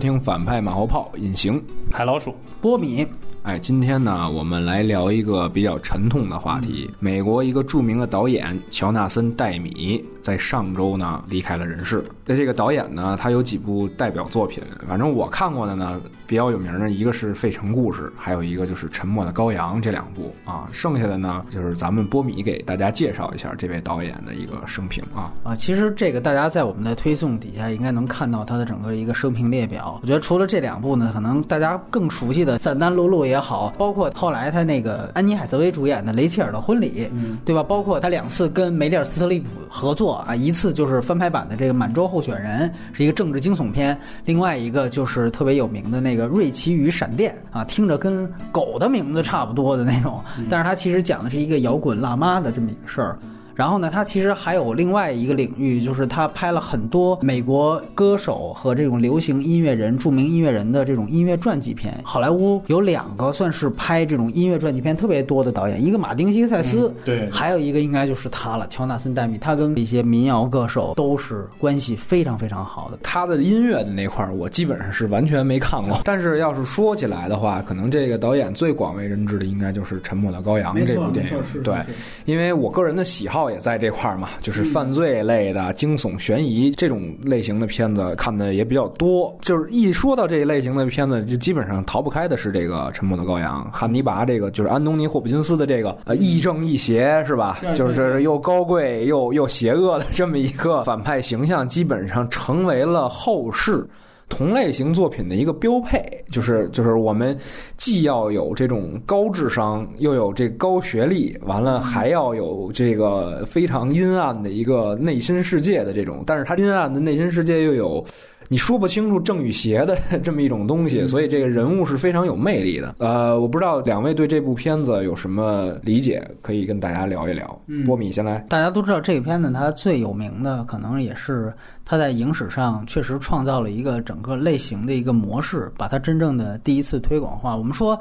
[0.00, 2.34] 听《反派马后炮》隐形海老鼠。
[2.60, 3.06] 波米，
[3.42, 6.90] 哎，今天呢，我们来聊一个比较沉痛的话题。
[6.98, 12.02] 美国一个著名的导演乔纳森·戴米在上周呢离开了人世。
[12.26, 20.68] 那这个导演呢，他有几部代表作品，反正我看过的呢比较有名的，一个是《费城故事》，还有一个就是《沉默的羔羊》这两部啊。
[20.72, 25.32] 剩下的呢，就是咱们波米给大家介绍一下这位导演的一个生平啊。
[25.42, 29.98] 啊，其实这个大家在我们的推送底下应该能看到他的整个一个生平列表。
[30.02, 37.62] 我觉得除了这两部呢，可能大家更熟悉的《散丹露露》也好，包括后来他那个安妮海瑟薇主演的《雷切尔的婚礼》，嗯，对吧？
[37.62, 53.18] 包括他两次跟梅丽尔·斯特利普合作啊，一次就是翻拍版的这个《满洲候选人》，是一个政治惊悚片；另外一个就是特别有名的那个《瑞奇与闪电》啊，听着跟狗的名字差不多的那种，但是它其实讲的是一个摇滚辣妈的这么一个事儿。
[53.60, 61.94] 然后呢，他其实还有另外一个领域，就是他拍了很多美国歌手和这种流行音乐人、著名音乐人的这种音乐传记片。
[62.02, 69.36] 好莱坞有两个算是拍这种音乐传记片特别多的导演，一个马丁·西克塞斯，对，还有一个应该就是他了，乔纳森·戴米。
[69.36, 72.98] 他跟一些民谣歌手都是关系非常非常好的。
[73.02, 76.00] 他的音乐的那块儿，我基本上是完全没看过。
[76.06, 81.62] 但是要是说起来的话，可能这个导演最广为人知的应该就是《沉默的羔羊》这部电影。
[81.62, 81.76] 对，
[82.24, 89.36] 因为我个人的喜好也在这块儿嘛，就是犯罪类的、惊悚悬疑这种类型的片子看的也比较多。
[89.42, 93.68] 就是一说到这一类型的片子，就基本上逃不开的是这个《沉默的羔羊》。
[93.76, 97.60] 汉尼拔这个就是安东尼·霍普金斯的这个呃亦正亦邪是吧？
[97.74, 103.86] 就是又高贵又又邪恶的这么一个反派形象，基本上成为了后世。
[104.30, 106.00] 同类型作品的一个标配，
[106.30, 107.36] 就是就是我们
[107.76, 118.02] 既要有这种高智商，又有这高学历，完了还要有这个非常阴暗的一个内心世界的这种，但是它阴暗的内心世界又有
[118.50, 122.96] 你说不清楚正与邪的 这么一种东西，所以这个人物是非常有魅力的。
[122.98, 127.46] 呃，我不知道两位对这部片子有什么理解，可以跟大家聊一聊。
[127.86, 131.54] 波米先来，大家都知道这个片子它最有名的，可能也是。
[131.84, 137.56] 它在影史上确实创造了一个整个类型的一个模式，把它真正的第一次推广化。
[137.56, 137.96] 我们说。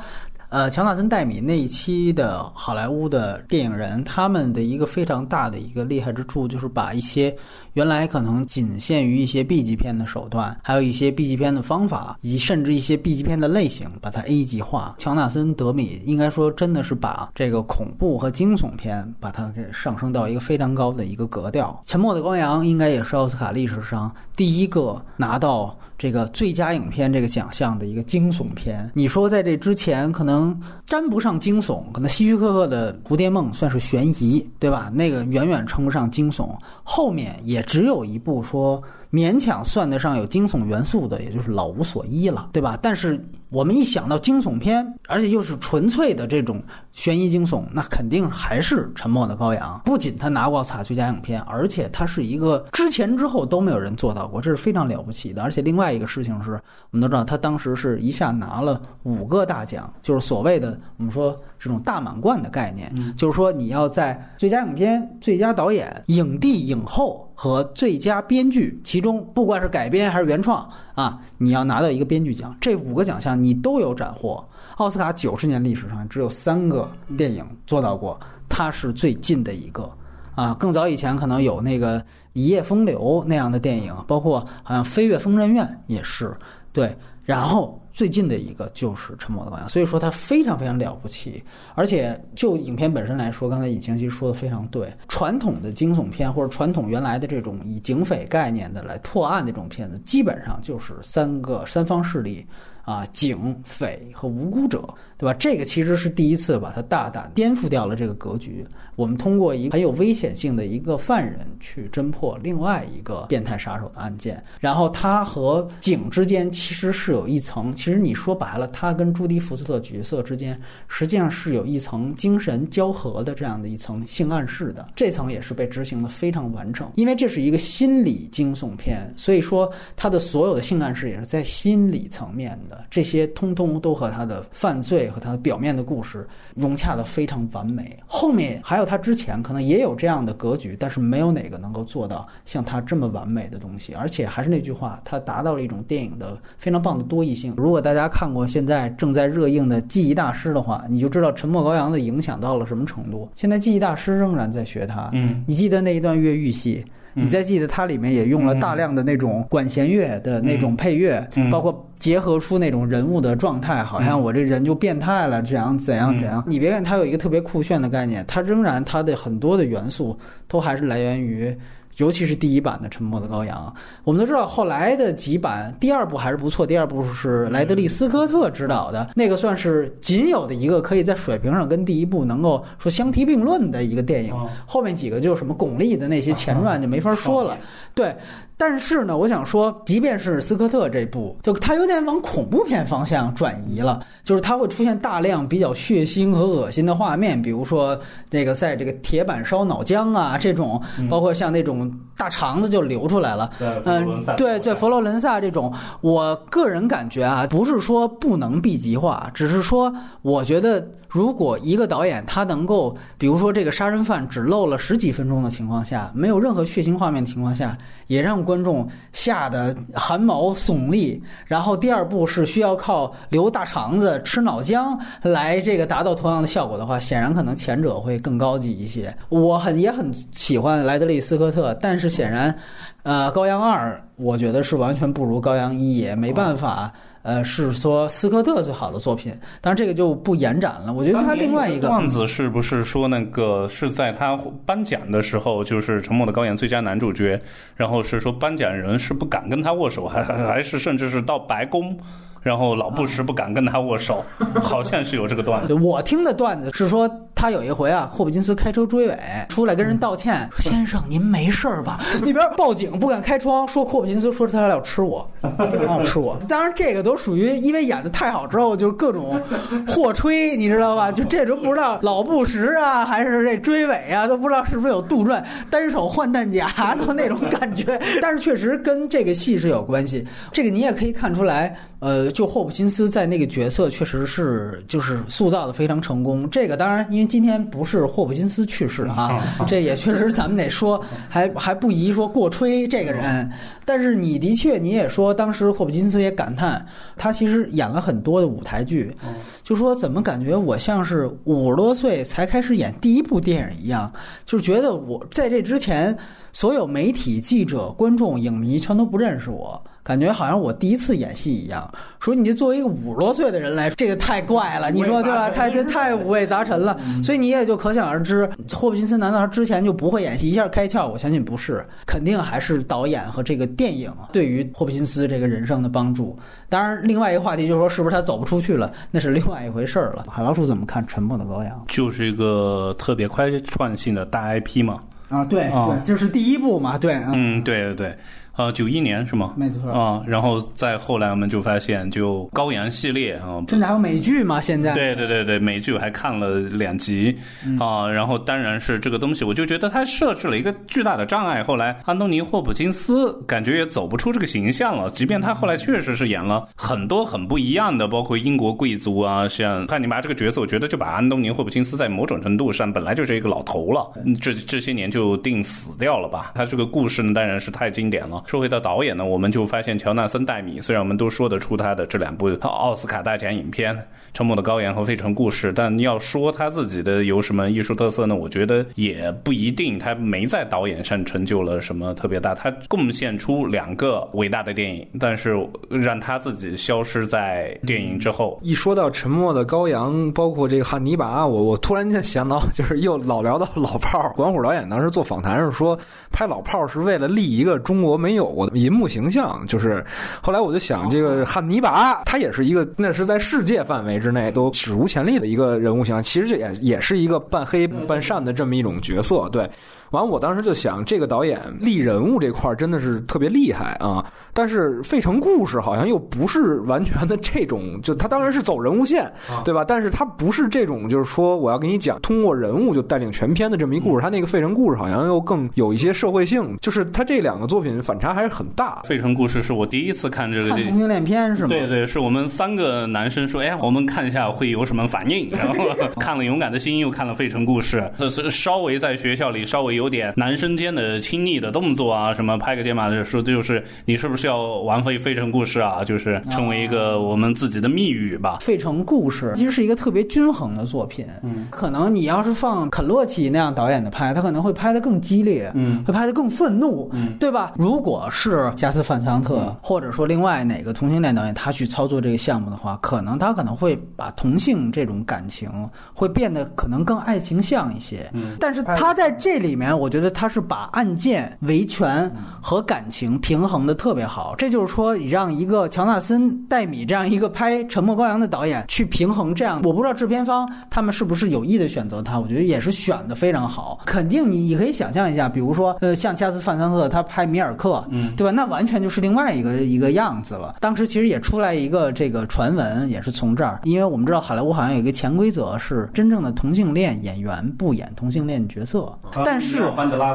[0.50, 7.36] 呃，乔纳森·戴米那一期的好莱坞的电影人，他们的一个非常大的一个厉害之处，就是把一些
[7.74, 14.96] 原来可能仅限于一些 B 级片的手段，还有一些 B 级片的方法，以及甚至一些 B 级片的类型，把它 A 级化。
[14.98, 21.80] 乔纳森·德米应该说真的是把这个恐怖和惊悚片，把它给上升到一个非常高的一个格调。
[21.88, 25.78] 《沉默的羔羊》应该也是奥斯卡历史上第一个拿到。
[26.00, 30.39] 这个最佳影片这个奖项的一个惊悚片，你说在这之前可能
[30.86, 34.92] 沾不上惊悚，可能希区柯克的《蝴蝶梦》算是悬疑，对吧？
[34.94, 36.50] 那个远远称不上惊悚。
[36.84, 42.78] 后面也只有一部说勉强算得上有惊悚元素的，也就是《老无所依》了，对吧？
[42.81, 46.62] 但是我们一想到惊悚片，而且又是纯粹的这种。
[46.92, 49.80] 悬疑惊悚，那肯定还是《沉默的羔羊》。
[49.88, 55.41] 不仅他拿过奥斯卡最佳影片，而且他是一个之前之后都没有人做到过，这是非常了不起的。
[55.41, 56.59] 而且另外一个事情是，
[56.91, 74.44] 我们都知道他当时是一下拿了五个大奖，就是所谓的我们说这种大满贯的概念，就是说你要在最佳影片、最佳导演、影帝、影后和最佳编剧其中，不管是改编还是原创啊，你要拿到一个编剧奖，这五个奖项你都有斩获。
[74.78, 79.91] 奥斯卡九十年历史上只有三个电影做到过，它是最近的一个
[80.36, 80.56] 啊。
[80.58, 82.00] 更早以前可能有那个
[82.31, 86.31] 《一夜风流》那样的电影，包括好像《飞越疯人院》也是
[86.72, 86.96] 对。
[87.24, 91.44] 然后最近的一个就是《沉默的羔羊》，所以说他非常非常了不起。
[91.76, 102.46] 而且就影片本身来说，刚才尹晴其实说的非常对，传统的惊悚片或者传统原来的这种以警匪概念的来破案的这种片子，基本上就是三个三方势力。
[102.86, 104.84] 啊，警匪和无辜者，
[105.19, 105.35] 对吧？
[105.38, 108.66] 这个其实是第一次把它大胆颠覆掉了这个格局。
[108.96, 120.58] 我们通过一个很有危险性的一个犯人去侦破另外一个变态杀手的案件，然后他和警之间其实是有一层，其实你说白了，他跟朱迪福斯特角色之间
[120.88, 124.85] 实际上是有一层精神交合的这样的一层性暗示的。
[124.96, 132.85] 这层也是被执行的非常完整，因为这是一个心理惊悚片，所以说他的所有的性暗示也是在心理层面的。
[132.90, 137.97] 这些通通都和他的犯罪和他的表面的故事融洽的非常完美。
[138.08, 143.94] 后面还有他之前可能也有这样的格局，但是没有哪个能够做到像他这么完美的东西。
[143.94, 147.53] 而且还是那句话，他达到了一种电影的非常棒的多义性。
[147.58, 153.29] 如果大家看过现在正在热映的《记忆大师》的话，你就知道《沉默羔羊》的影响到了什么程度。
[153.35, 155.09] 现在《记忆大师》仍然在学他。
[155.14, 156.85] 嗯，你记得那一段越狱戏？
[157.22, 166.44] 你再记得它里面也用了大量的那种管弦乐的那种配乐，包括结合出那种人物的状态，好像我这人就变态了，怎样怎样怎样。
[166.48, 170.18] 你别看它有一个特别酷炫的概念，它仍然它的很多的元素
[170.48, 171.56] 都还是来源于。
[171.97, 176.66] 尤其是第一版的《沉默的羔羊》，我们都知道，后来的几版，第二部还是不错。
[176.66, 184.34] 第二部是莱德利·斯科特执导的，那个算是仅有的一个可以在水平上跟第一部能够说相提并论的一个电影。
[184.66, 187.58] 后面几个就是什么巩俐的那些前传就没法说了。
[187.94, 188.16] 对。
[188.61, 197.97] 但是呢，我想说，即便是斯科特这部，就他有点往恐怖片方向转移了，就是他会出现大量比较血腥和恶心的画面，比如说
[198.29, 203.50] 那个在这个铁板烧脑浆啊这种，包括像那种大肠子就流出来了。
[203.85, 210.85] 嗯，对，在佛罗伦萨这种，我个人感觉啊，不是说不能 B 级化，只是说我觉得。
[211.09, 217.76] 如果一个导演他能够，比如说这个杀人犯只露了十几分钟的情况下，没有任何血腥画面的情况下，
[218.06, 229.11] 也让观众吓得汗毛耸立，然后第二部是需要靠留大肠子、吃脑浆来这个达到同样的效果的话，显然可能前者会更高级一些。
[229.29, 232.56] 我很也很喜欢莱德利·斯科特，但是显然，
[233.02, 236.94] 呃，羔羊二我觉得是完全不如羔羊一，也没办法。
[237.29, 239.31] 呃，是说斯科特最好的作品，
[239.61, 240.91] 当然这个就不延展了。
[240.91, 244.35] 我觉得他另外一个段子是不是说那个是在他
[244.66, 247.40] 颁奖的时候，就是《沉默的羔羊》最佳男主角，
[247.76, 251.96] 然后是说颁奖人是不敢跟他握手，还 还还是甚至是到白宫。
[252.41, 254.23] 然后老布什不敢跟他握手，
[254.61, 255.73] 好像是有这个段子。
[255.73, 257.05] 我听的段子是说，
[257.39, 265.25] 他有一回啊，霍普金斯开车追尾，出来跟人道歉，说：“先生，您没事吧？” 那边报警不敢开窗，说霍普金斯说他要吃我，
[265.88, 266.38] 要吃我。
[266.50, 269.41] 当然这个都属于因为演的太好之后，就是各种
[269.88, 271.10] 货吹，你知道吧？
[271.13, 277.98] 就这都不知道老布什啊，还是这追尾啊，都不知道是不是有杜撰，单手换弹夹的那种感觉。
[278.22, 281.74] 但是确实跟这个戏是有关系，这个你也可以看出来。
[282.00, 286.50] 呃，就霍普金斯在那个角色确实是就是塑造的非常成功。
[286.50, 293.51] 这个当然，因为今天不是霍普金斯去世啊，这也确实咱们得说，还还不宜说过吹这个人。
[293.84, 296.86] 但是你的确你也说，当时霍普金斯也感叹，
[297.17, 299.13] 他其实演了很多的舞台剧，
[299.62, 304.10] 就说怎么感觉我像是五十多岁才开始演第一部电影一样，
[304.46, 306.17] 就是觉得我在这之前，
[306.53, 309.84] 所有媒体、记者、观众、影迷全都不认识我。
[310.10, 311.88] 感觉好像我第一次演戏一样，
[312.20, 315.51] 说你这作为一个五十多岁的人来，这个太怪了，你说对吧？
[315.51, 321.08] 太太五味杂陈了，所以你也就可想而知，霍普金斯难道他之前就不会演戏，一下开窍？
[321.08, 326.36] 我相信不是，肯定还是导演和这个电影对于霍普金斯这个人生的帮助。
[326.70, 330.25] 当然，另外一个话题就是说，是不是他走不出去了，那是另外一回事儿了。
[330.27, 331.86] 海老鼠怎么看《沉默的羔羊》？
[331.96, 335.03] 就是一个特别快创性的大 IP 嘛？
[335.29, 336.98] 啊，对对，这是第一部嘛？
[336.98, 338.17] 对，嗯，对对对。
[338.60, 339.53] 呃，九一年是吗？
[339.56, 344.60] 没错啊，然后再后来我们就发现，就高阳系列啊，甚至还有美剧嘛？
[344.60, 347.34] 现在对对对对，美剧我还看了两集
[347.79, 351.63] 啊，然后当然是这个东西，我就觉得它设置了一个巨大的障碍。
[351.63, 364.06] 后来安东尼霍普金斯感觉也走不出这个形象了，即便他后来确实是演了很多很不一样的，包括英国贵族啊，像汉尼拔这个角色，我觉得就把安东尼霍普金斯在某种程度上本来就是一个老头了，
[364.42, 366.51] 这这些年就定死掉了吧。
[366.56, 368.44] 他这个故事呢，当然是太经典了。
[368.50, 373.96] 说回到导演呢，我们就发现乔纳森·戴米，虽然我们都说得出他的这两部奥斯卡大奖影片
[374.34, 378.36] 《沉默的羔羊》和《费城故事》，但要说他自己的有什么艺术特色呢？
[378.36, 380.00] 我觉得也不一定。
[380.00, 385.56] 他没在导演上成就了什么特别大，他贡献出两个伟大的电影，但是
[385.88, 388.60] 让他自己消失在电影之后。
[388.63, 394.34] 一说到《沉默的羔羊》，包括这个汉尼拔，我我突然间想到，就是又老聊到老炮儿。
[394.34, 395.96] 管虎导演当时做访谈时说，
[396.32, 398.77] 拍老炮儿是为了立一个中国没有过的。
[398.77, 400.05] 银幕形象就是，
[400.41, 409.69] 后来我就想，这个汉尼拔他也是一个，那是在世界范围之内都史无前例的一个人物形象，其实这也也是一个半黑半善的这么一种角色，对。
[410.12, 414.24] 完，我当时就想，这个导演立人物这块真的是特别厉害啊！
[414.54, 419.32] 但是《费城故事》好像又不是完全的这种，就他当然是走人物线，
[419.63, 419.84] 对吧？
[419.84, 424.22] 但是他不是这种，就是说我要给你讲通过人物就带领全篇的这么一故事。
[424.22, 429.00] 他那个《费城故事》好像又更有一些社会性，就是他这两个作品反反差还是很大。
[429.08, 431.70] 《费城故事》是我第一次看这个同性恋片是吗？
[431.70, 435.50] 对对，是我们三个男生说，哎，我们看一下会有什么反应。
[435.51, 435.75] 然后
[436.20, 446.06] 看了《勇敢的心》，又看了《费城故事》，这是稍微在学校里稍微有点男生间的亲昵的动作啊，什么拍个肩膀的说就是你是不是要玩费费城故事啊？
[446.06, 448.60] 就是成为一个我们自己的密语吧。
[448.62, 457.74] 费城故事其实是一个特别均衡的作品，嗯，可能你要是放肯洛奇那样导演的拍，他可能会拍的更激烈，嗯，会拍的更愤怒，嗯，对吧？
[457.75, 465.70] 如果是加斯范桑特，或者说另外哪个同性恋导演他去操作这个项目的话，可能他可能会把同性这种感情
[466.13, 472.31] 会变得可能更爱情像一些，嗯，但是他在这里面，我觉得他是把案件、维权
[472.62, 474.53] 和感情平衡的特别好。
[474.58, 484.00] 这就是说，你让一个乔纳森·戴米这样一个拍《沉默羔羊》的导演去平衡这样，我不知道制片方他们是不是有意的选择他，我觉得也是选的非常好。
[484.05, 488.51] 肯定你你可以想象一下，比如说呃，像加斯·范桑特他拍《米尔克》，嗯，对吧？
[488.51, 490.75] 那完全就是另外一个一个样子了。
[490.79, 499.12] 当时其实也出来一个这个传闻，也是从这儿，因为我们知道好莱坞好像有一个潜规则是真正的同性恋演员不演同性恋角色，
[499.46, 499.79] 但是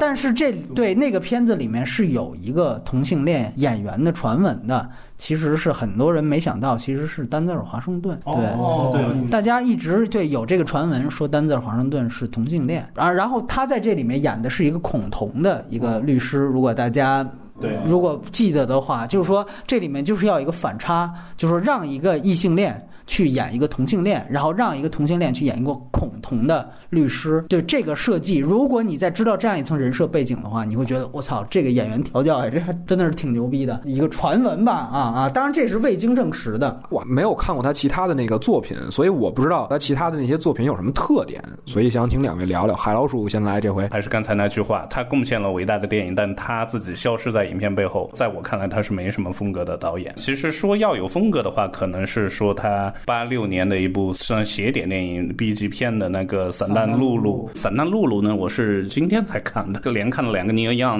[0.00, 4.88] 但是这对那个片子里面是有一个同性恋演员的传闻的。
[5.16, 8.18] 其实是很多人没想到，其实是丹泽尔·华盛顿。
[8.24, 13.10] 对对，大家一直对有这个传闻说丹泽尔·华盛顿是同性恋啊。
[13.10, 16.38] 然后他在这里面演的是一个恐同的一个律师。
[16.38, 17.26] 如果大家
[17.60, 22.88] 对如果记得的话，就是说这里面就是要一个反差，就是说让一个异性恋。
[23.06, 28.38] 去演一个同性恋，然后让一个同性恋去演一个恐同的律师，就这个设计。
[28.38, 34.72] 如果你在知道这样一层人设背景的话，你会觉得我操，这个演员调教哎，这还真的是挺牛逼的一个传闻吧？
[34.72, 35.28] 啊啊！
[35.34, 42.74] 当然这是未经证实的，我没有看过他其他的那个作品，所以我不知道他其他的那些作品有什么特点，所以想请两位聊聊。
[42.74, 48.10] 海老鼠先来，这回还是刚才那句话，他贡献了伟大的电影，但他自己消失在影片背后。
[48.14, 50.12] 在我看来，他是没什么风格的导演。
[50.16, 53.84] 其实说要有风格的话，可能是说他八六年的。
[53.84, 60.98] 一部算邪典电影 B 级片的那个《散弹露露》，《散弹露露》呢，我是今天才看的，连看了两个《尼尔样》。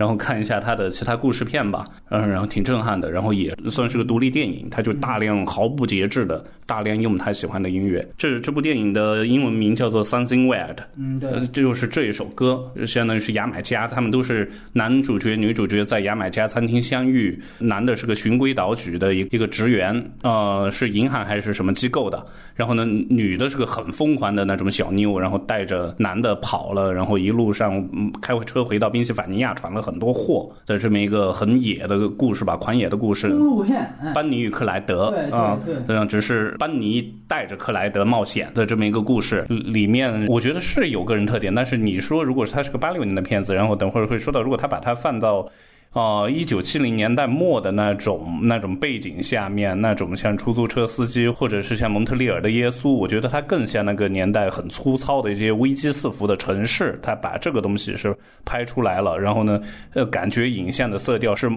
[0.00, 8.08] 然后看一下他的其他故事片吧，嗯，然后挺震撼的，然后也算是个独立电影，他就大量毫不节制的大量用他喜欢的音乐。
[8.16, 27.86] 这这部电影的英文名叫做 Something Weird，嗯，对，这就是这一首歌，相当于是牙买加，他们都是男主角女主角在牙买加餐厅相遇，男的是个循规蹈矩的一一个职员，呃，是银行还是什么机构的，然后呢，女的是个很疯狂的那种小妞，然后带着男的跑了，然后一路上
[28.22, 29.89] 开车回到宾夕法尼亚，传了很。
[29.90, 33.26] 很多货的这么一个很野的故事吧，狂野的故事。
[33.26, 39.44] 路片，班尼与克莱德啊，这样只是班尼带着克莱德冒险的这么一个故事。
[39.48, 45.44] 里面我觉得是有个人特点，但是你说如果是他是个八六年的片子，然后等会儿会说到，如果他把它放到。
[45.92, 56.96] 哦，一九七零年代末的那种那种背景下面，那种像出租车司机，或者是像蒙特利尔的耶稣，我觉得它更像那个年代很粗糙的一些危机四伏的城市。
[57.02, 59.60] 他把这个东西是拍出来了，然后呢，
[59.94, 61.50] 呃，感觉影像的色调是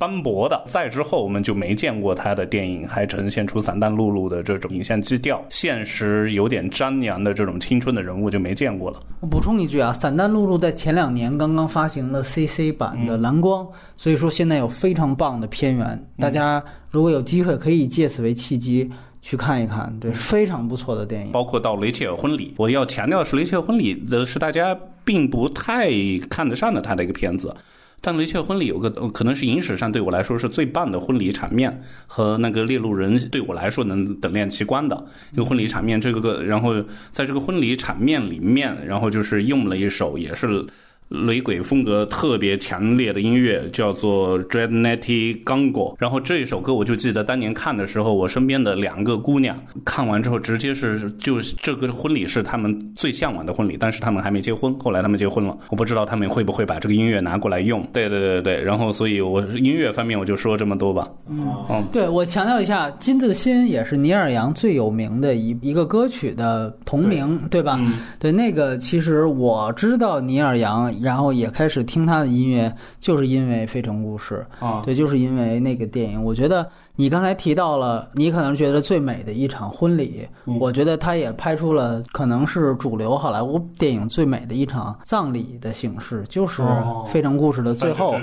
[0.00, 0.60] 斑驳的。
[0.66, 9.00] 再之后，我们就没见过他的电影还呈现出散弹露露的这种影像基调，现实有点张扬的这种青春的人物就没见过了。
[9.20, 13.64] 我补充一句啊，散弹露露在前两年刚刚发行了 CC 版的蓝光。
[13.96, 18.90] 所以说现在有非常棒的片源，大家如果有机会可以借此为契机
[19.22, 21.32] 去看一看，对，非常不错的电影。
[21.32, 25.90] 包括到《雷切尔婚礼》，我要强调的是，《雷切尔婚礼》的是大家并不太
[26.30, 27.52] 看得上的他的一个片子，
[28.00, 36.00] 但《雷切尔婚礼》有个可能是影史上对我来说是最棒的婚礼场面，和那个《猎鹿人》对我来说能等量齐观的一个婚礼场面。
[36.00, 36.74] 这个个，然后
[37.10, 40.64] 在这个婚礼场面里面，然后就是用了一首也是。
[41.08, 57.86] 雷鬼风格特别强烈的音乐叫做《Dread Netty Gango》，然后这一首歌我就记得当年看的时候，我身边的两个姑娘看完之后，直接是就这个婚礼是他们最向往的婚礼，但是他们还没结婚，后来他们结婚了，我不知道他们会不会把这个音乐拿过来用。
[57.92, 61.08] 对对对对，然后所以我音乐方面我就说这么多吧。
[61.30, 67.80] 嗯，对我强调一下，《金子心》也是尼尔杨最有名的一一个歌曲的同名，对吧？
[68.18, 70.92] 对，那个其实我知道尼尔杨。
[71.00, 76.22] 然后也开始听他的音乐，就是因为《非诚勿扰》啊，对，就是因为那个电影。
[76.22, 80.26] 我觉得你刚才提到了，你可能觉得最美的一场婚礼，
[80.58, 86.62] 我觉得他也拍出了可能是主流好莱坞电影最美的一场葬礼的形式，就是
[87.06, 88.16] 《费城故事》的最后，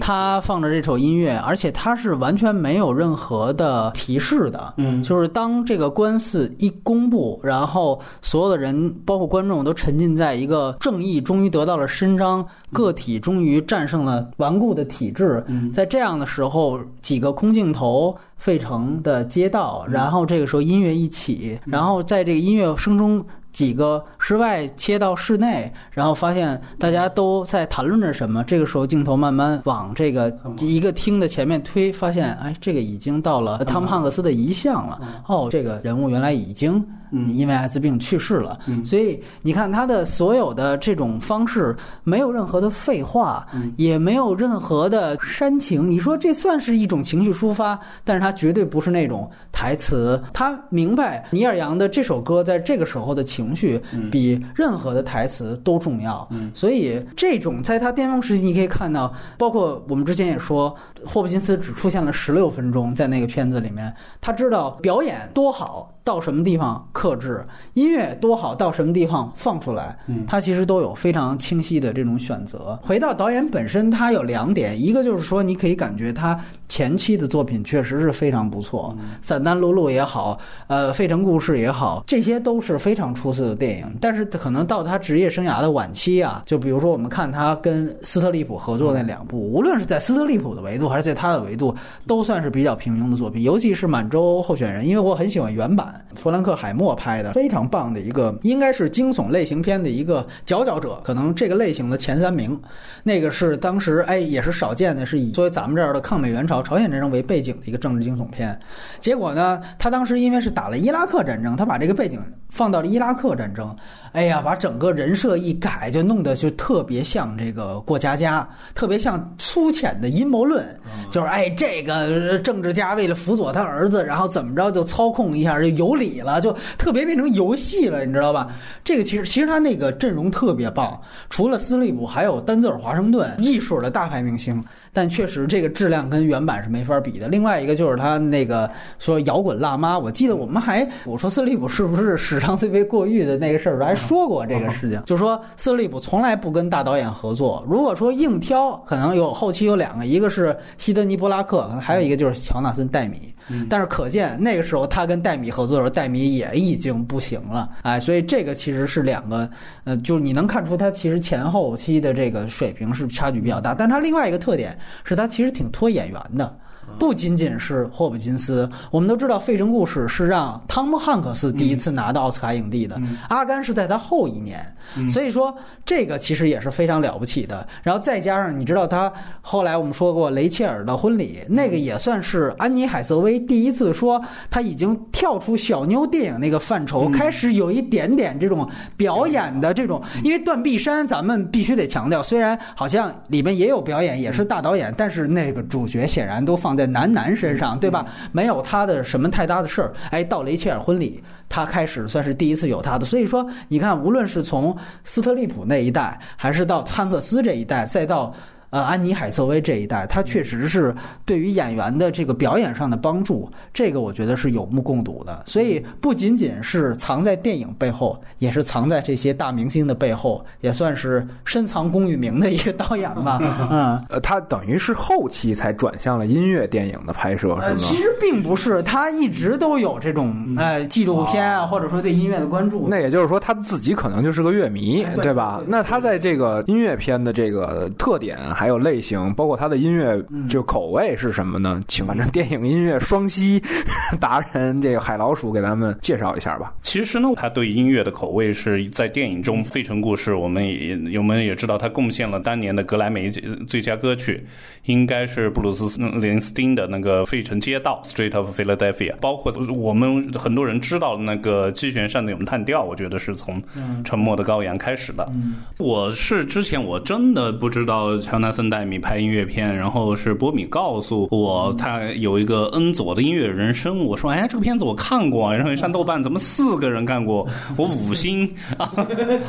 [0.00, 18.13] 他放着这首音乐，而且他是完全没有任何的提示的，嗯，就是当这个官司一公布，然后所有的人，包括观众，都沉浸在一个正义终于得到了伸张，个体终于战胜了顽固的体制，在这样的时候，几个空镜头。
[18.36, 28.42] 费城的街道，然后这个时候音乐一起，然后在这个音乐声中，几个室外切到室内，然后发现大家都在谈论着什么。
[28.44, 35.00] 这个时候镜头慢慢往这个一个厅的前面推，发现哎，这个已经到了汤姆汉克斯的遗像了。
[35.26, 36.84] 哦，这个人物原来已经。
[37.32, 45.88] 因为艾滋病去世了，所以你看他的所有的这种方式没有任何的废话，也没有任何的煽情。
[45.88, 50.20] 你说这算是一种情绪抒发，但是他绝对不是那种台词。
[50.32, 53.80] 他明白尼尔杨的这首歌在这个时候的情绪
[54.10, 56.28] 比任何的台词都重要。
[56.54, 60.74] 所以这种在他巅峰时期，你可以看到，包括我们之前也说，
[61.06, 65.90] 霍普金斯只出现了十六分钟在那个片子里面，他知道表演多好。
[66.04, 67.44] 到什么地方克制
[67.74, 69.94] 音乐多好，到什么地方放出来，
[70.26, 72.78] 他其实都有非常清晰的这种选择。
[72.82, 78.96] 回到导演本身，他有两点，一个就是说，你可以感觉他前期的作品确实是非常不错，
[79.26, 83.86] 《散丹露露》也好，呃，《费城故事》也好，这些都是非常出色的电影。
[84.00, 91.74] 但是可能到他职业生涯的晚期啊，就比如说我们看他跟斯特利普合作那两部，无论是在斯特利普的维度还是在他的维度，
[92.06, 93.42] 都算是比较平庸的作品。
[93.42, 96.02] 尤其是《满洲候选人》，因为我很喜欢原版。
[96.14, 102.60] 弗兰克·海默拍的非常棒的一个，应该是惊悚类型片的一个佼佼者，可能这个类型的前三名。
[103.02, 108.58] 那个是当时哎也是少见的，是以作为咱们这儿的抗美援朝、朝鲜战争为背景的一个政治惊悚片。
[109.00, 112.20] 结果呢，他当时因为是打了伊拉克战争，他把这个背景
[112.50, 113.74] 放到了伊拉克战争。
[114.12, 120.64] 哎呀，把整个人设一改，就弄得就特别像这个过家家，特别像粗浅的阴谋论。
[121.10, 128.48] 就是哎，这个政治家为了辅佐他儿子，然后怎么着就操控一下就有理了，就特别变成游戏了，你知道吧？
[128.82, 131.00] 这个其实其实他那个阵容特别棒，
[131.30, 134.62] 除了斯利普，还有丹泽尔华盛顿，艺术的大牌明星。
[134.92, 137.26] 但确实，这个质量跟原版是没法比的。
[137.26, 147.64] 另外一个就是他那个说摇滚辣妈，我记得我们还我说斯利普是不是史上最为过誉的那个事儿，还说过这个事情，就说斯利普从来不跟大导演合作。
[147.68, 153.33] 如果说硬挑，可能有后期有两个，一个是希德尼·波拉克，还有一个就是乔纳森·戴米。
[153.68, 159.48] 但是可见那个时候他跟戴米合作的时候，戴米也已经不行了，哎，所以这个其实是两个，
[159.84, 163.74] 呃，就是你能看出他其实前后期的这个水平是差距比较大。
[163.74, 166.58] 但他另外一个特点是他其实挺拖演员的。
[166.98, 174.64] 不仅仅是霍普金斯，我们都知道《费城故事》是让汤姆汉克斯第一次拿到奥斯卡影帝的，阿甘是在他后一年，
[175.08, 175.54] 所以说
[175.84, 177.66] 这个其实也是非常了不起的。
[177.82, 190.00] 然后再加上你知道他后来我们说过雷切尔的婚礼，那个也算是安妮海瑟薇第一次说他已经跳出小妞电影那个范畴，开始有一点点这种表演的这种。
[190.22, 196.83] 因为断臂山咱们必须得强调，虽然好像里面也有表演，也是大导演，但是那个主角显然都放在。
[196.86, 198.06] 男男身上，对吧？
[198.32, 199.92] 没有他的什么太大的事儿。
[200.10, 203.04] 哎，到雷切尔婚礼，他开始算是第一次有他的。
[203.04, 208.34] 所以说，你看，无论是从斯特利普那一代，还是到汉克斯这一代，再到。
[208.74, 210.92] 呃，安妮海瑟薇这一代，她确实是
[211.24, 215.44] 对于演员的这个表演上的帮助，这个我觉得是有目共睹的。
[215.46, 223.38] 所以不仅仅是藏在电影背后，也是藏在这些大明星的背后，也算是深藏功与名的一个导演吧。
[223.70, 227.74] 嗯，呃，他等于是后期才转向了音乐电影的拍摄，是吗？
[227.76, 232.88] 其实并不是，他一直都有这种呃纪录片啊，或者说对音乐的关注。
[232.90, 235.62] 那也就是说，他自己可能就是个乐迷，对吧？
[235.68, 238.63] 那他在这个音乐片的这个特点还。
[238.64, 241.82] 还有类型，包括他的音乐就口味是什么呢？
[241.86, 243.62] 请反正电影音乐双栖
[244.18, 246.72] 达人这个海老鼠给咱们介绍一下吧。
[246.80, 253.28] 其实呢，他对音乐的口味是在电影中《费城故事》，我们也我们也知道他贡献了当年的格莱美
[253.68, 254.42] 最佳歌曲，
[254.86, 259.14] 应该是布鲁斯林斯汀的那个《费城街道》（Street of Philadelphia）。
[259.20, 263.60] 包括我们很多人知道那个机弦上的咏叹调，我觉得是从
[264.04, 265.30] 《沉默的羔羊》开始的。
[265.76, 268.53] 我是之前我真的不知道乔纳。
[268.54, 277.44] 森代米拍音乐片，然后是波米告诉我他有一个恩佐的音乐人生，我说哎这个片子我看过，然后上豆瓣怎么四个人看过，
[277.76, 278.86] 我五星啊，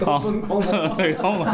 [0.04, 0.24] 好，
[0.98, 1.46] 然后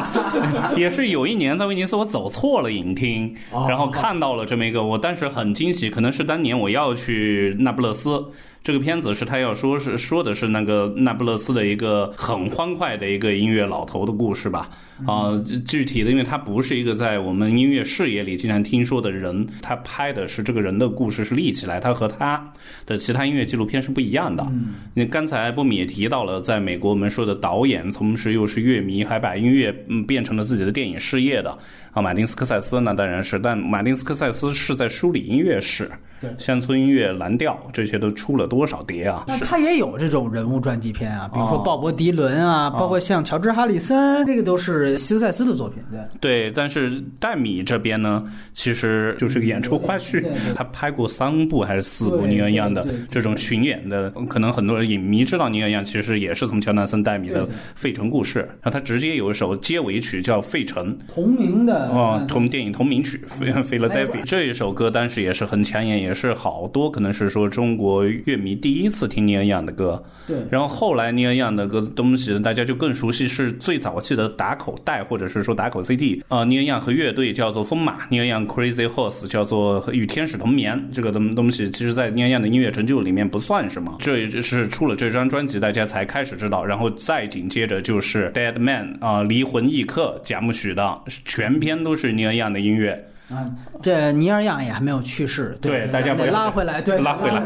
[0.77, 3.35] 也是有一年在威尼斯我走错了影厅，
[3.67, 8.23] 然后看到了这么一个，我当时很惊喜，可能是当年我要去那不勒斯。
[8.63, 14.69] 这个片子是他要说是说的是那个那不勒斯的一个很欢快的一个音乐老头的故事吧。
[15.07, 15.31] 啊，
[15.65, 22.39] 具体的，因为他不是一个在我们音乐视野里经常听说的人，他拍的是这个人的故事是立起来，他和他
[22.85, 24.45] 的其他音乐纪录片是不一样的。
[24.93, 31.57] 你刚才波米也提到了，在美国我们说的导演，同时又是乐迷，还把音乐嗯变成了自己的电影事业的
[31.93, 35.89] 啊，马丁斯科塞斯那当然是，但马丁斯科塞斯是在梳理音乐史，
[36.21, 36.29] 对。
[36.37, 39.25] 乡村音乐、蓝调这些都出了多少碟啊？
[39.27, 44.97] 那他也有这种人物传记片啊，比如说鲍勃迪伦啊，包括像乔治哈里森，这个都是。
[45.01, 45.99] 斯塞斯的作品，对。
[46.19, 50.23] 对，但是戴米这边呢，其实就是个演出花絮。
[50.53, 70.01] 他拍过三部还是四部尼尔样的这种巡演的，可能很多人影迷知道尼尔样，其实也是从乔纳森戴米的《费城故事》，然后他直接有一首结尾曲叫《费城》，同名的哦，同电影同名曲《费费勒戴比》这一首歌，当时也是很抢眼，也是好多可能是说中国乐迷第一次听尼尔样的歌。
[70.25, 75.01] 对，然后后来尼尔样的歌东西，大家就更熟悉，是最早期的打口袋。
[75.01, 93.03] 或者是说打口 CD 啊，尼尔样和乐队叫做风马，尼尔样 Crazy Horse 叫做与天使同眠，这个东东西其实在尼尔样的音乐成就里面不算什么，这也是出了这张专辑大家才开始知道，然后再紧接着就是 Dead Man 啊，离魂异客贾木许的全篇都是尼尔样的音乐。
[93.29, 93.47] 啊，
[93.81, 97.41] 这尼尔样也还没有去世，对，大家得拉回来，对，拉回来，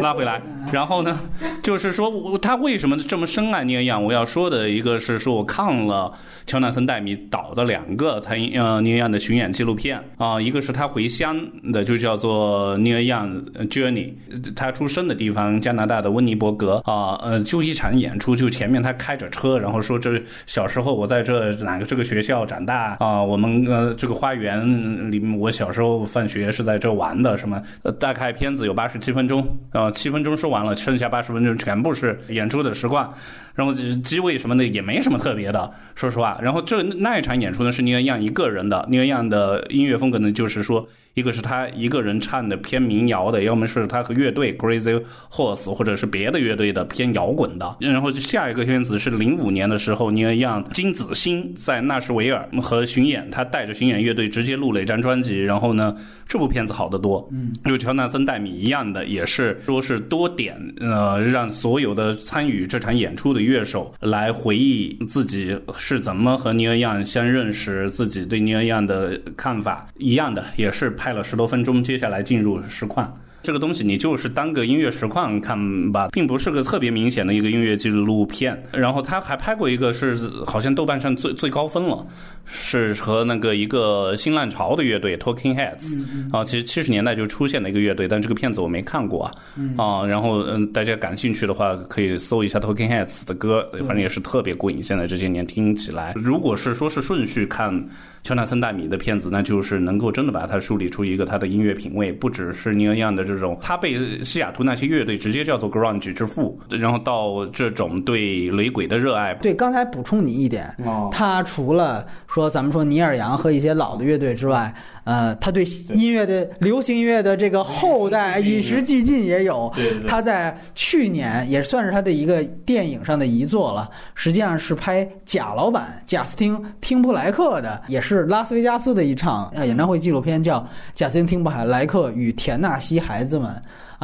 [0.00, 0.40] 拉回来。
[0.70, 1.18] 然后呢，
[1.60, 4.02] 就是说他为什么这么深爱尼尔样？
[4.02, 6.12] 我要说的一个是说，我看了
[6.46, 11.36] 乔纳森戴米导的两个他呃尼尔样的巡演纪录片啊，一个是他回乡
[11.72, 13.28] 的，就叫做尼尔样
[13.68, 14.12] Journey，
[14.54, 25.23] 他出生的地方加拿大的温尼伯格啊，呃，就一场演出，就前面他开着车，然后说这小时候我在这哪个这个学校长大啊，我们呃这个花园里。
[25.38, 27.62] 我小时候放学是在这玩的，什么？
[27.98, 33.12] 大概片子有八十七分钟，啊，七分钟说完了，剩下八十分钟全部是演出的实况，
[33.54, 36.38] 然后机位什么的也没什么特别的，说实话。
[36.42, 40.86] 然后这那一场演出呢是宁愿让一个人的，宁愿让的音乐风格呢就是说。
[41.14, 45.00] 一个是他一个人唱的偏民谣的，要么是他和乐队 Crazy
[45.30, 47.76] Horse 或者是别的乐队的偏摇滚的。
[47.78, 55.40] 然后下一个片子是零五年的时候，尼尔样金子星在纳什维尔和巡演，他带着巡演乐队直接录了一张专辑。
[55.40, 55.96] 然后呢，
[56.26, 70.92] 这部片子好得多，嗯，就乔纳森戴米一样的，也是说是多点呃，让所有的参与这场演出的乐手来回忆自己是怎么和尼尔样相认识，自己对尼尔样的看法一样的，也是。
[71.04, 73.14] 拍了十多分钟，接下来进入实况。
[73.42, 78.58] 这个东西你就是当个音乐实况看吧，并不是个特别明显的一个音乐纪录片。
[78.72, 82.06] 然后他还拍过一个，是好像豆瓣上最最高分了，
[82.46, 85.94] 是和那个一个新浪潮的乐队 Talking Heads
[86.32, 89.34] 啊，其实七十年代就出现的一个乐队，但这个片子我没看过啊。
[89.76, 94.82] 啊，然后嗯，大家感兴趣的话可以搜一下 Talking Heads 的歌，反正也是特别过瘾。
[94.82, 97.86] 现在这些年听起来，如果是说是顺序看。
[98.24, 109.34] 乔纳森·戴米的片子，那就是能够真的把它梳理出一个他的音乐品味，不只是尼尔样的这种，他被西雅图那些乐队直接叫做 grunge 之父，然后到这种对雷鬼的热爱。
[109.34, 110.74] 对，刚才补充你一点，
[111.12, 115.62] 他除了说咱们说尼尔杨和一些老的乐队之外，呃，他对
[115.94, 119.70] 音乐的流行音乐的这个后代与时俱进也有。
[120.08, 128.13] 他在去年也算是他的一个电影上的遗作了，实际上是拍贾老板贾斯汀·汀布莱克的，也是。
[128.16, 130.60] 是拉斯维加斯的一场呃演唱会纪录片，叫
[130.94, 133.50] 《贾斯汀·汀布莱克与田纳西孩子们》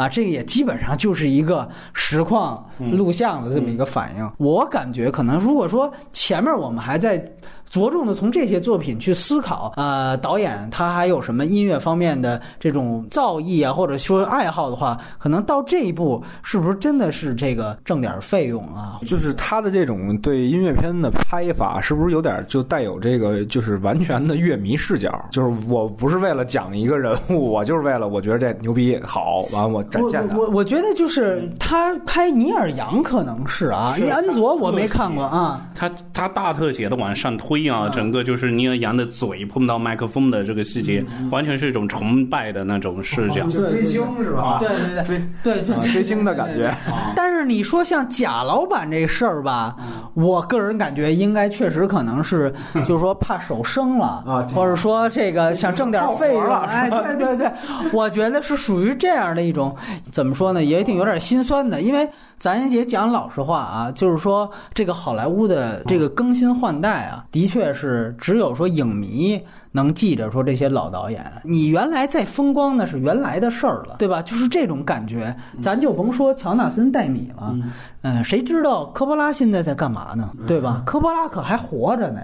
[0.01, 4.31] 啊，这个也基本上就是一个实况录像的这么一个反应。
[4.39, 7.33] 我感觉可能如果说前面我们还在。
[7.71, 18.99] 着重的从这些作品去思考，呃，导演他还有什么音乐方面的这种造诣啊，或者说爱好的话，可能到这一步是不是真的是这个挣点费用啊？
[19.07, 25.09] 就是他的这种对音乐片的拍法，是不是有点就带有这个就是完全的乐迷视角？
[25.31, 30.35] 就是我不是为了讲一个人物，我就是为了我觉得这牛逼好，完我展现的。
[30.35, 35.69] 我我我觉得就是他拍尼尔杨可能是啊，因为安卓我没看过啊。
[35.73, 44.59] 他他大特写的往上推啊，整个就是尼尔杨的嘴碰到麦克风的这个细节，完全是一种崇拜的那种视角，追星是吧？
[44.61, 46.21] 对对对，对对追星。
[46.21, 46.71] 的感觉。
[47.17, 49.75] 但是你说像贾老板这事儿吧，
[50.13, 52.53] 我个人感觉应该确实可能是，
[52.87, 57.51] 就是说怕手生了啊，或者说这个想挣点费用，哎，对对对，
[57.95, 59.75] 我觉得是属于这样的一种，
[60.13, 62.07] 怎么说呢，也挺有点心酸的，因为。
[62.41, 69.39] 咱也讲老实话啊，就是说这个好莱坞的这个更新换代啊，的确是只有说影迷
[69.73, 74.23] 能记着说这些老导演，你原来在风光那是原来的事儿了，对吧？
[74.23, 77.55] 就是这种感觉，咱就甭说乔纳森·戴米了，
[78.01, 80.31] 嗯，谁知道科波拉现在在干嘛呢？
[80.49, 80.83] 对吧？
[80.87, 82.23] 科波拉可还活着呢，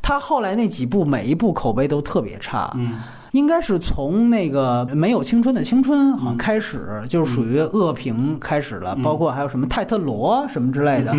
[0.00, 2.74] 他后来那几部每一部口碑都特别差。
[3.32, 11.14] 应该是从那个没有青春的青春好像开始，就是属于恶评开始了，包括还有什么泰特罗什么之类的。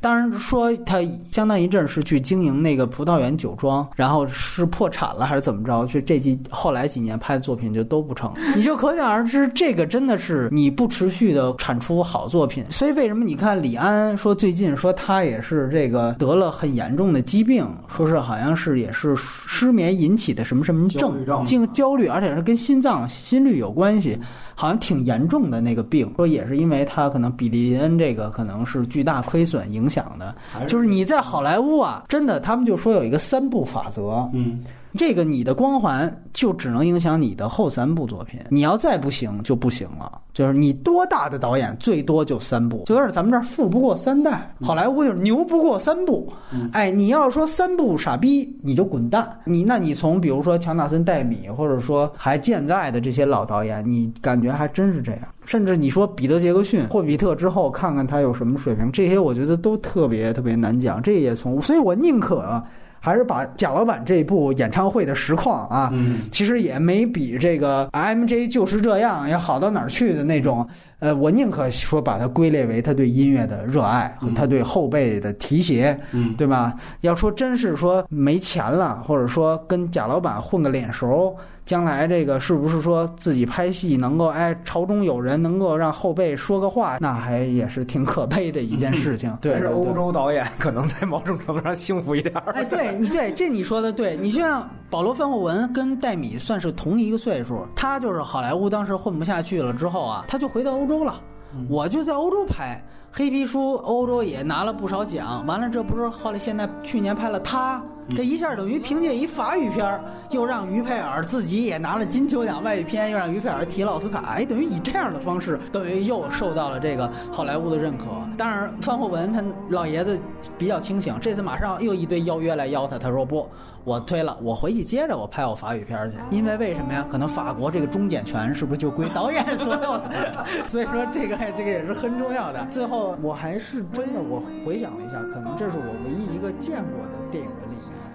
[0.00, 0.98] 当然说他
[1.30, 5.84] 相当一阵是去经营那个葡萄园酒庄，然后是破产了还是怎么着？
[5.86, 12.64] 就这几后来几年拍的作品就都不成， 你就可想而知，这个真的是你不持续的产出好作品。
[12.70, 24.18] 所以为什么你看李安说最近说他也是这个得了很严重的疾病，说是好像是也是失眠引起的什么什么症，经焦虑，而且是跟心脏心率有关系。
[24.54, 30.34] 好像挺严重的那个病，说也是因为他可能比利林恩这个可能是巨大亏损影响的，
[30.66, 34.60] 就是你在好莱坞啊，真的他们就说有一个三步法则，嗯。
[34.96, 40.20] 这个你的光环就只能影响你的后三部作品，你要再不行就不行了。
[40.32, 46.32] 就是你多大的导演，最多就三部，就有点咱们这儿富不过三代，好莱坞就是牛不过三部。
[46.72, 49.38] 哎，你要说三部傻逼，你就滚蛋。
[49.44, 55.20] 你那你从比如说乔纳森·戴米，或者说还健在的这些老导演，你感觉还真是这样。
[55.44, 61.02] 甚至你说彼得·杰克逊、霍比特之后，看看他有什么水平，这些我觉得都特别特别难讲。
[61.02, 62.62] 这也从，所以我宁可。
[63.00, 65.92] 还是把贾老板这部演唱会的实况啊，
[66.30, 70.66] 其实也没比这个 M J 就是这样要好到哪儿去的那种。
[70.98, 75.98] 呃，我宁可说把它归类为他对音乐的热爱和他对后辈的提携，
[76.36, 76.74] 对吧？
[77.00, 81.34] 要说真是说没钱了，或者说跟贾老板混个脸熟。
[81.70, 89.32] 将来这个是不是说自己拍戏能够哎朝中有人，能够让后辈说个话，那还也是挺可悲的一件事情。
[89.40, 92.34] 对，是欧洲导演可能在某种程度上幸福一点。
[92.54, 101.20] 哎，对你对这你说的对，你就像保罗·范霍文跟戴米算是同一个岁数，他就是好莱坞当时混不下去了之后啊，他就回到欧洲了，
[101.68, 102.84] 我就在欧洲拍。
[103.12, 105.44] 黑皮书，欧洲也拿了不少奖。
[105.46, 107.80] 完了，这不是后来现在去年拍了他，
[108.16, 118.06] 这一下等于凭借一法语片儿，又让于佩尔自己也拿了金球奖外语片，又让于佩尔提了奥斯卡，哎，等于以这样的方式，等于又受到了这个好莱坞的认可。
[118.36, 120.18] 当然，范霍文他老爷子
[120.58, 123.48] 比较清醒，这次马上又一堆邀约来邀他，他说不。
[123.82, 127.06] 我推了，我回去接着我拍我法语片去，因为为什么呀？
[127.10, 130.44] 可能法国这个终检权是不是就归导演所有的？
[130.68, 132.62] 所以说这个这个也是很重要的。
[132.70, 137.69] 最后我还是真的，我回想了一下，可能这是我唯一一个见过的电影人里，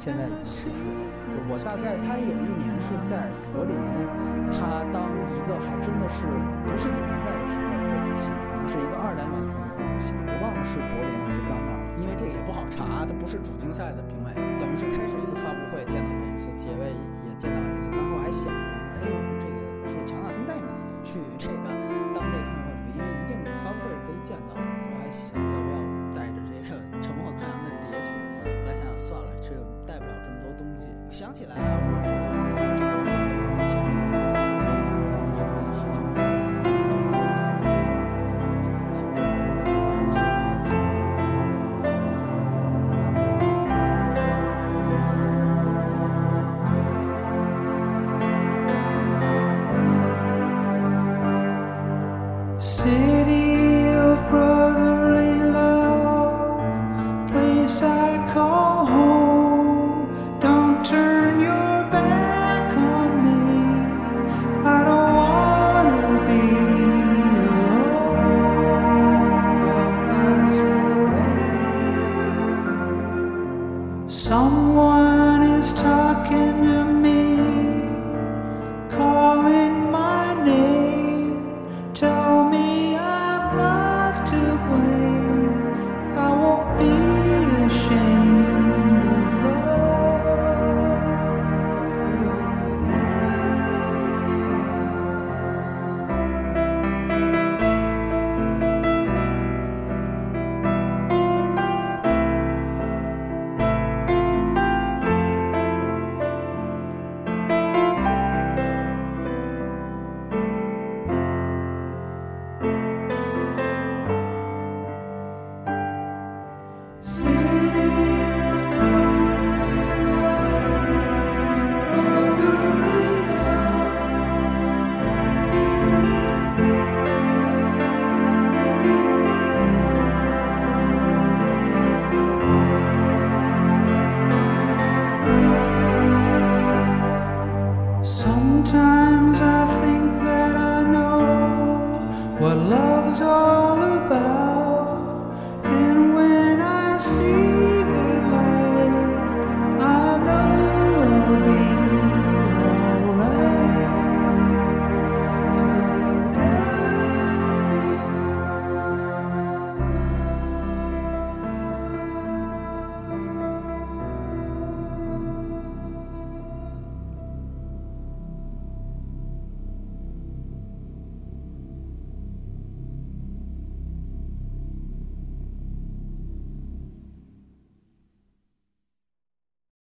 [0.06, 1.02] 现在已经去世了。
[1.50, 3.74] 我大概他有一年是在柏林，
[4.54, 6.30] 他当一个还真的是
[6.62, 14.30] 不是主竞赛的评委的主席，可能是一个二单元评委的主席，我忘了是柏林还是戛纳了，因为这个也不好查，他不是主竞赛的评委。
[14.62, 16.94] 等于是开始一次发布会，见到他一次，结尾
[17.26, 17.90] 也见到一次。
[17.90, 18.54] 当时我还想，
[19.02, 19.10] 哎，
[19.42, 19.58] 这个
[19.90, 20.70] 是乔纳森带你
[21.02, 21.66] 去这个
[22.14, 24.54] 当这个评委会主席，因为一定发布会是可以见到。
[24.54, 25.75] 我还想要不要